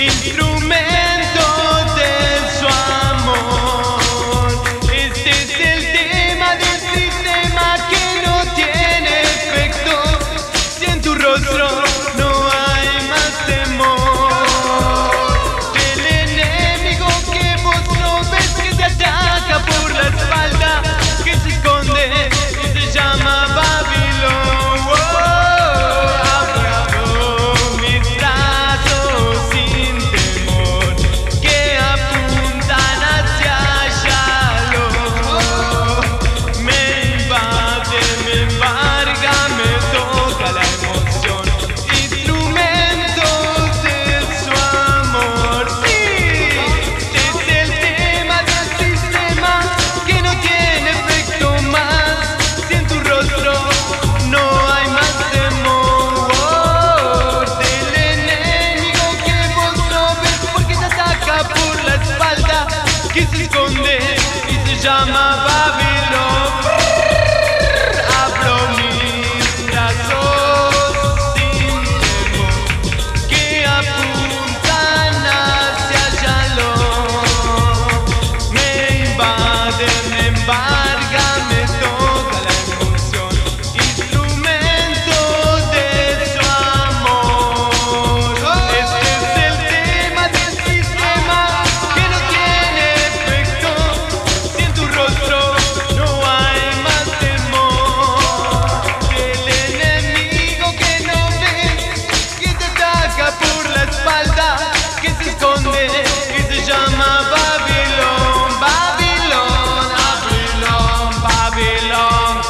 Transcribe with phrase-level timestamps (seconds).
[0.00, 0.99] instrument.
[63.52, 63.98] konde,
[64.48, 65.89] it jama babi.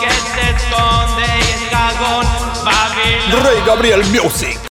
[0.00, 1.31] Que se esconde
[3.66, 4.61] Gabriel Music.